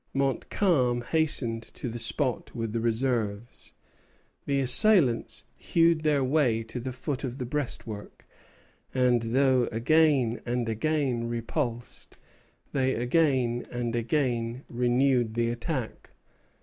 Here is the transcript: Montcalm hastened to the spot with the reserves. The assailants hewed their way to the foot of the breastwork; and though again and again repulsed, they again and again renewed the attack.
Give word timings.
Montcalm 0.15 1.01
hastened 1.03 1.61
to 1.61 1.87
the 1.87 1.99
spot 1.99 2.55
with 2.55 2.73
the 2.73 2.79
reserves. 2.79 3.75
The 4.47 4.59
assailants 4.61 5.43
hewed 5.57 6.01
their 6.01 6.23
way 6.23 6.63
to 6.63 6.79
the 6.79 6.91
foot 6.91 7.23
of 7.23 7.37
the 7.37 7.45
breastwork; 7.45 8.25
and 8.95 9.21
though 9.21 9.69
again 9.71 10.41
and 10.43 10.67
again 10.67 11.27
repulsed, 11.29 12.17
they 12.71 12.95
again 12.95 13.67
and 13.71 13.95
again 13.95 14.63
renewed 14.69 15.35
the 15.35 15.51
attack. 15.51 16.09